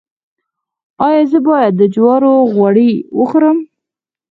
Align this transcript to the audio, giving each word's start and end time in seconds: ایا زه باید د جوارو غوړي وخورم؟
ایا 1.05 1.21
زه 1.31 1.39
باید 1.47 1.73
د 1.77 1.81
جوارو 1.93 2.33
غوړي 2.53 2.91
وخورم؟ 3.19 3.57